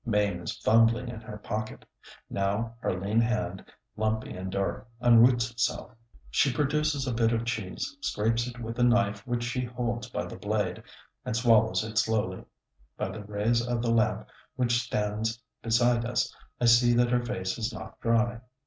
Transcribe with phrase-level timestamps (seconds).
[0.03, 1.85] Mame is fumbling in her pocket.
[2.27, 3.63] Now her lean hand,
[3.95, 5.91] lumpy and dark, unroots itself.
[6.31, 10.25] She produces a bit of cheese, scrapes it with a knife which she holds by
[10.25, 10.81] the blade,
[11.23, 12.43] and swallows it slowly.
[12.97, 17.59] By the rays of the lamp, which stands beside us, I see that her face
[17.59, 18.39] is not dry.